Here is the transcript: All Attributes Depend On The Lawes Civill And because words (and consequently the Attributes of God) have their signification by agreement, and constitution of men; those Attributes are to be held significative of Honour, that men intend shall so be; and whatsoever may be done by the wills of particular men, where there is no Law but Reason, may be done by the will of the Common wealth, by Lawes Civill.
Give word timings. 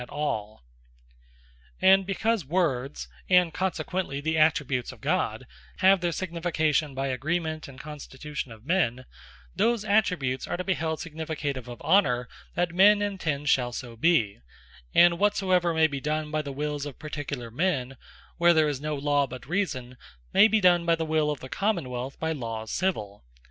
All 0.09 0.63
Attributes 1.77 1.77
Depend 1.77 1.93
On 1.93 1.93
The 1.93 1.93
Lawes 1.93 1.93
Civill 1.93 1.93
And 1.93 2.07
because 2.43 2.45
words 2.51 3.07
(and 3.29 3.53
consequently 3.53 4.19
the 4.19 4.35
Attributes 4.35 4.91
of 4.91 4.99
God) 4.99 5.45
have 5.77 6.01
their 6.01 6.11
signification 6.11 6.95
by 6.95 7.05
agreement, 7.09 7.67
and 7.67 7.79
constitution 7.79 8.51
of 8.51 8.65
men; 8.65 9.05
those 9.55 9.85
Attributes 9.85 10.47
are 10.47 10.57
to 10.57 10.63
be 10.63 10.73
held 10.73 10.99
significative 11.01 11.67
of 11.67 11.79
Honour, 11.81 12.27
that 12.55 12.73
men 12.73 13.03
intend 13.03 13.49
shall 13.49 13.71
so 13.71 13.95
be; 13.95 14.39
and 14.95 15.19
whatsoever 15.19 15.71
may 15.71 15.85
be 15.85 16.01
done 16.01 16.31
by 16.31 16.41
the 16.41 16.51
wills 16.51 16.87
of 16.87 16.97
particular 16.97 17.51
men, 17.51 17.95
where 18.39 18.55
there 18.55 18.67
is 18.67 18.81
no 18.81 18.95
Law 18.95 19.27
but 19.27 19.47
Reason, 19.47 19.97
may 20.33 20.47
be 20.47 20.59
done 20.59 20.83
by 20.83 20.95
the 20.95 21.05
will 21.05 21.29
of 21.29 21.41
the 21.41 21.47
Common 21.47 21.91
wealth, 21.91 22.19
by 22.19 22.31
Lawes 22.31 22.71
Civill. 22.71 23.23